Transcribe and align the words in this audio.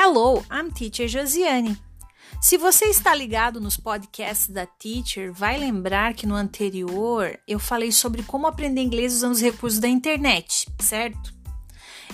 Hello, 0.00 0.44
I'm 0.48 0.70
Teacher 0.70 1.08
Josiane. 1.08 1.76
Se 2.40 2.56
você 2.56 2.84
está 2.84 3.12
ligado 3.12 3.60
nos 3.60 3.76
podcasts 3.76 4.48
da 4.48 4.64
Teacher, 4.64 5.32
vai 5.32 5.58
lembrar 5.58 6.14
que 6.14 6.24
no 6.24 6.36
anterior 6.36 7.36
eu 7.48 7.58
falei 7.58 7.90
sobre 7.90 8.22
como 8.22 8.46
aprender 8.46 8.80
inglês 8.80 9.12
usando 9.12 9.32
os 9.32 9.40
recursos 9.40 9.80
da 9.80 9.88
internet, 9.88 10.68
certo? 10.78 11.34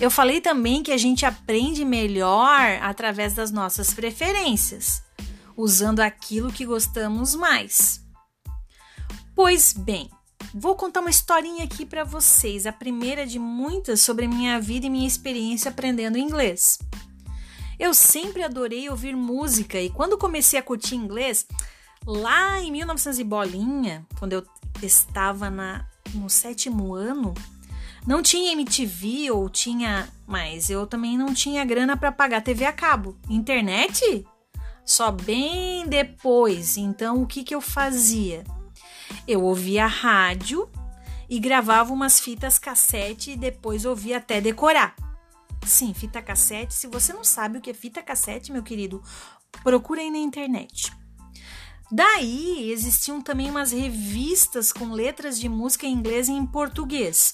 Eu 0.01 0.09
falei 0.09 0.41
também 0.41 0.81
que 0.81 0.91
a 0.91 0.97
gente 0.97 1.27
aprende 1.27 1.85
melhor 1.85 2.79
através 2.81 3.35
das 3.35 3.51
nossas 3.51 3.93
preferências, 3.93 5.03
usando 5.55 5.99
aquilo 5.99 6.51
que 6.51 6.65
gostamos 6.65 7.35
mais. 7.35 8.03
Pois 9.35 9.73
bem, 9.73 10.09
vou 10.55 10.73
contar 10.73 11.01
uma 11.01 11.11
historinha 11.11 11.63
aqui 11.63 11.85
para 11.85 12.03
vocês, 12.03 12.65
a 12.65 12.73
primeira 12.73 13.27
de 13.27 13.37
muitas 13.37 14.01
sobre 14.01 14.27
minha 14.27 14.59
vida 14.59 14.87
e 14.87 14.89
minha 14.89 15.07
experiência 15.07 15.69
aprendendo 15.69 16.17
inglês. 16.17 16.79
Eu 17.79 17.93
sempre 17.93 18.43
adorei 18.43 18.89
ouvir 18.89 19.15
música 19.15 19.79
e 19.79 19.89
quando 19.89 20.17
comecei 20.17 20.57
a 20.57 20.63
curtir 20.63 20.95
inglês, 20.95 21.45
lá 22.05 22.61
em 22.61 22.71
1900 22.71 23.19
e 23.19 23.23
bolinha, 23.23 24.05
quando 24.17 24.33
eu 24.33 24.43
estava 24.81 25.49
na, 25.49 25.85
no 26.13 26.29
sétimo 26.29 26.93
ano, 26.93 27.33
não 28.05 28.21
tinha 28.21 28.53
MTV 28.53 29.31
ou 29.31 29.49
tinha, 29.49 30.07
mas 30.27 30.69
eu 30.69 30.85
também 30.85 31.17
não 31.17 31.33
tinha 31.33 31.65
grana 31.65 31.97
para 31.97 32.11
pagar 32.11 32.41
TV 32.41 32.65
a 32.65 32.71
cabo. 32.71 33.17
Internet? 33.29 34.25
Só 34.85 35.11
bem 35.11 35.87
depois. 35.87 36.77
Então 36.77 37.21
o 37.21 37.27
que 37.27 37.43
que 37.43 37.55
eu 37.55 37.61
fazia? 37.61 38.43
Eu 39.27 39.43
ouvia 39.43 39.87
rádio 39.87 40.69
e 41.27 41.39
gravava 41.39 41.91
umas 41.91 42.19
fitas 42.19 42.59
cassete 42.59 43.31
e 43.31 43.37
depois 43.37 43.85
ouvia 43.85 44.17
até 44.17 44.39
decorar. 44.39 44.95
Sim, 45.65 45.93
fita 45.93 46.21
cassete. 46.21 46.73
Se 46.73 46.87
você 46.87 47.11
não 47.11 47.23
sabe 47.23 47.57
o 47.57 47.61
que 47.61 47.71
é 47.71 47.73
fita 47.73 48.01
cassete, 48.01 48.51
meu 48.51 48.63
querido, 48.63 49.01
procura 49.63 50.01
aí 50.01 50.11
na 50.11 50.17
internet. 50.17 50.93
Daí 51.91 52.71
existiam 52.71 53.21
também 53.21 53.49
umas 53.49 53.71
revistas 53.71 54.71
com 54.71 54.91
letras 54.91 55.39
de 55.39 55.47
música 55.47 55.85
em 55.85 55.93
inglês 55.93 56.27
e 56.27 56.31
em 56.31 56.45
português. 56.45 57.33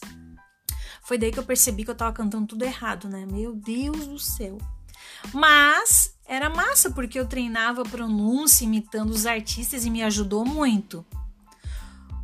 Foi 1.04 1.18
daí 1.18 1.32
que 1.32 1.40
eu 1.40 1.44
percebi 1.44 1.84
que 1.84 1.92
eu 1.92 1.96
tava 1.96 2.14
cantando 2.14 2.48
tudo 2.48 2.64
errado, 2.64 3.10
né? 3.10 3.26
Meu 3.26 3.54
Deus 3.54 4.08
do 4.08 4.20
céu. 4.20 4.58
Mas 5.34 6.16
era 6.26 6.50
massa 6.50 6.92
porque 6.92 7.20
eu 7.20 7.28
treinava 7.28 7.84
pronúncia 7.84 8.66
imitando 8.66 9.12
os 9.12 9.26
artistas 9.26 9.86
e 9.86 9.90
me 9.90 10.04
ajudou 10.04 10.46
muito. 10.46 11.06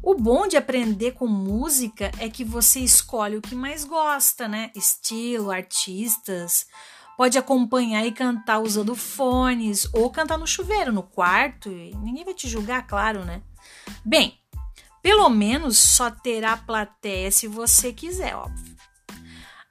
O 0.08 0.16
bom 0.16 0.48
de 0.48 0.56
aprender 0.56 1.16
com 1.16 1.28
música 1.28 2.10
é 2.18 2.30
que 2.30 2.42
você 2.42 2.80
escolhe 2.80 3.36
o 3.36 3.42
que 3.42 3.54
mais 3.54 3.84
gosta, 3.84 4.48
né? 4.48 4.72
Estilo, 4.74 5.52
artistas. 5.52 6.66
Pode 7.18 7.38
acompanhar 7.38 8.06
e 8.06 8.14
cantar 8.14 8.60
usando 8.60 8.96
fones 8.96 9.86
ou 9.94 10.10
cantar 10.10 10.38
no 10.38 10.48
chuveiro, 10.48 10.94
no 10.94 11.04
quarto. 11.04 11.70
Ninguém 11.70 12.24
vai 12.24 12.34
te 12.34 12.48
julgar, 12.48 12.88
claro, 12.88 13.26
né? 13.26 13.42
Bem, 14.06 14.40
pelo 15.04 15.28
menos 15.28 15.78
só 15.78 16.10
terá 16.10 16.56
plateia 16.56 17.30
se 17.30 17.46
você 17.46 17.92
quiser, 17.92 18.34
óbvio. 18.34 18.78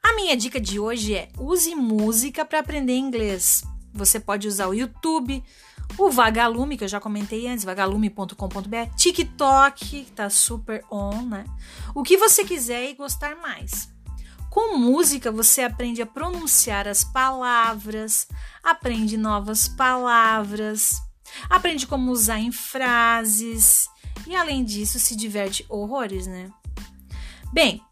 A 0.02 0.14
minha 0.16 0.36
dica 0.36 0.60
de 0.60 0.78
hoje 0.78 1.14
é: 1.14 1.30
use 1.38 1.74
música 1.74 2.44
para 2.44 2.58
aprender 2.58 2.94
inglês. 2.94 3.64
Você 3.90 4.20
pode 4.20 4.46
usar 4.46 4.66
o 4.66 4.74
YouTube, 4.74 5.42
o 5.98 6.10
Vagalume, 6.10 6.76
que 6.76 6.84
eu 6.84 6.88
já 6.88 7.00
comentei 7.00 7.46
antes, 7.48 7.64
vagalume.com.br, 7.64 8.94
TikTok, 8.96 10.04
que 10.04 10.12
tá 10.12 10.28
super 10.28 10.84
on, 10.90 11.22
né? 11.22 11.44
O 11.94 12.02
que 12.02 12.16
você 12.16 12.44
quiser 12.44 12.90
e 12.90 12.94
gostar 12.94 13.36
mais. 13.36 13.88
Com 14.50 14.78
música, 14.78 15.30
você 15.30 15.62
aprende 15.62 16.00
a 16.00 16.06
pronunciar 16.06 16.88
as 16.88 17.04
palavras, 17.04 18.26
aprende 18.62 19.16
novas 19.16 19.68
palavras, 19.68 21.02
aprende 21.48 21.86
como 21.86 22.10
usar 22.10 22.38
em 22.38 22.52
frases 22.52 23.88
e, 24.26 24.34
além 24.34 24.64
disso, 24.64 24.98
se 24.98 25.14
diverte 25.14 25.64
horrores, 25.68 26.26
né? 26.26 26.50
Bem, 27.52 27.82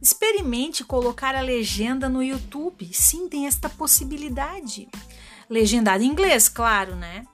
experimente 0.00 0.84
colocar 0.84 1.34
a 1.34 1.40
legenda 1.40 2.08
no 2.08 2.22
YouTube. 2.22 2.88
Sim, 2.92 3.28
tem 3.28 3.46
esta 3.46 3.68
possibilidade. 3.68 4.88
Legendada 5.48 6.04
em 6.04 6.08
inglês, 6.08 6.48
claro, 6.48 6.94
né? 6.94 7.24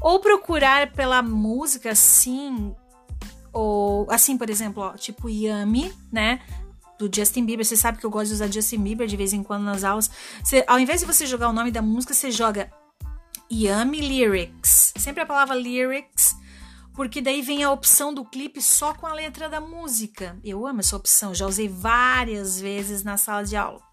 Ou 0.00 0.20
procurar 0.20 0.92
pela 0.92 1.22
música 1.22 1.90
assim, 1.90 2.74
ou 3.52 4.06
assim, 4.10 4.36
por 4.36 4.50
exemplo, 4.50 4.82
ó, 4.82 4.92
tipo 4.92 5.28
Yummy, 5.28 5.92
né? 6.12 6.40
Do 6.98 7.10
Justin 7.14 7.44
Bieber. 7.44 7.64
Você 7.64 7.76
sabe 7.76 7.98
que 7.98 8.06
eu 8.06 8.10
gosto 8.10 8.28
de 8.28 8.34
usar 8.34 8.52
Justin 8.52 8.78
Bieber 8.78 9.06
de 9.06 9.16
vez 9.16 9.32
em 9.32 9.42
quando 9.42 9.64
nas 9.64 9.84
aulas. 9.84 10.10
Você, 10.42 10.64
ao 10.66 10.78
invés 10.78 11.00
de 11.00 11.06
você 11.06 11.26
jogar 11.26 11.48
o 11.48 11.52
nome 11.52 11.70
da 11.70 11.82
música, 11.82 12.14
você 12.14 12.30
joga 12.30 12.70
Yummy 13.50 14.00
Lyrics. 14.00 14.92
Sempre 14.96 15.22
a 15.22 15.26
palavra 15.26 15.54
lyrics, 15.54 16.36
porque 16.94 17.20
daí 17.20 17.42
vem 17.42 17.62
a 17.64 17.70
opção 17.70 18.12
do 18.12 18.24
clipe 18.24 18.60
só 18.60 18.92
com 18.94 19.06
a 19.06 19.14
letra 19.14 19.48
da 19.48 19.60
música. 19.60 20.38
Eu 20.44 20.66
amo 20.66 20.80
essa 20.80 20.96
opção, 20.96 21.34
já 21.34 21.46
usei 21.46 21.68
várias 21.68 22.60
vezes 22.60 23.02
na 23.02 23.16
sala 23.16 23.44
de 23.44 23.56
aula 23.56 23.85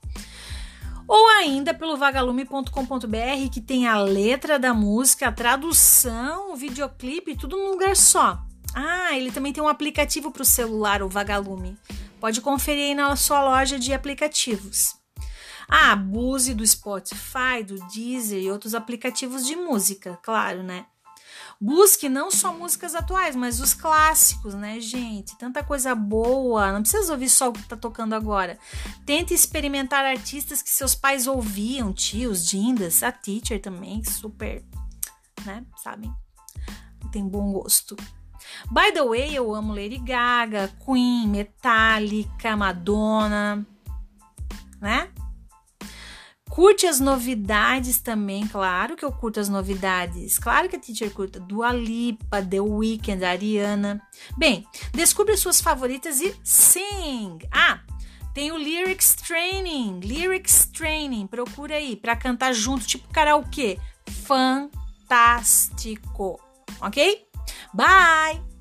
ou 1.07 1.27
ainda 1.39 1.73
pelo 1.73 1.97
vagalume.com.br 1.97 3.49
que 3.51 3.61
tem 3.61 3.87
a 3.87 3.97
letra 3.99 4.57
da 4.57 4.73
música, 4.73 5.27
a 5.27 5.31
tradução, 5.31 6.53
o 6.53 6.55
videoclipe, 6.55 7.35
tudo 7.35 7.57
num 7.57 7.71
lugar 7.71 7.95
só. 7.95 8.41
Ah, 8.73 9.15
ele 9.15 9.31
também 9.31 9.53
tem 9.53 9.61
um 9.61 9.67
aplicativo 9.67 10.31
para 10.31 10.41
o 10.41 10.45
celular, 10.45 11.03
o 11.03 11.09
Vagalume. 11.09 11.77
Pode 12.19 12.41
conferir 12.41 12.89
aí 12.89 12.95
na 12.95 13.15
sua 13.15 13.43
loja 13.43 13.77
de 13.77 13.93
aplicativos. 13.93 14.95
Ah, 15.67 15.91
abuse 15.91 16.53
do 16.53 16.65
Spotify, 16.65 17.63
do 17.65 17.75
Deezer 17.87 18.41
e 18.41 18.51
outros 18.51 18.73
aplicativos 18.73 19.45
de 19.45 19.55
música, 19.55 20.19
claro, 20.23 20.63
né? 20.63 20.85
Busque 21.65 22.09
não 22.09 22.29
só 22.29 22.51
músicas 22.51 22.93
atuais, 22.93 23.37
mas 23.37 23.61
os 23.61 23.73
clássicos, 23.73 24.53
né, 24.53 24.81
gente? 24.81 25.37
Tanta 25.37 25.63
coisa 25.63 25.95
boa, 25.95 26.73
não 26.73 26.81
precisa 26.81 27.13
ouvir 27.13 27.29
só 27.29 27.47
o 27.47 27.53
que 27.53 27.63
tá 27.63 27.77
tocando 27.77 28.11
agora. 28.11 28.59
Tente 29.05 29.33
experimentar 29.33 30.03
artistas 30.03 30.61
que 30.61 30.69
seus 30.69 30.93
pais 30.93 31.25
ouviam, 31.25 31.93
tios, 31.93 32.45
dindas, 32.45 33.01
a 33.01 33.13
teacher 33.13 33.61
também, 33.61 34.03
super, 34.03 34.61
né, 35.45 35.65
sabem? 35.81 36.13
Tem 37.13 37.25
bom 37.25 37.53
gosto. 37.53 37.95
By 38.69 38.91
the 38.93 39.01
way, 39.01 39.33
eu 39.33 39.55
amo 39.55 39.73
Lady 39.73 39.99
Gaga, 39.99 40.69
Queen, 40.85 41.29
Metallica, 41.29 42.57
Madonna, 42.57 43.65
né? 44.81 45.12
Curte 46.53 46.85
as 46.85 46.99
novidades 46.99 47.99
também, 47.99 48.45
claro 48.45 48.95
que 48.95 49.03
eu 49.03 49.11
curto 49.11 49.39
as 49.39 49.49
novidades. 49.49 50.37
Claro 50.37 50.69
que 50.69 50.75
a 50.75 50.79
teacher 50.79 51.09
curta. 51.09 51.39
Dua 51.39 51.73
Lipa, 51.73 52.43
The 52.43 52.61
Weeknd, 52.61 53.25
Ariana. 53.25 53.99
Bem, 54.37 54.63
descubra 54.91 55.35
suas 55.35 55.59
favoritas 55.59 56.21
e 56.21 56.31
sing. 56.43 57.39
Ah, 57.51 57.79
tem 58.35 58.51
o 58.51 58.57
Lyrics 58.57 59.15
Training. 59.15 59.99
Lyrics 60.01 60.69
Training, 60.71 61.25
procura 61.25 61.73
aí 61.73 61.95
para 61.95 62.15
cantar 62.15 62.53
junto, 62.53 62.85
tipo 62.85 63.11
karaokê. 63.11 63.79
Fantástico, 64.27 66.39
ok? 66.79 67.25
Bye! 67.73 68.52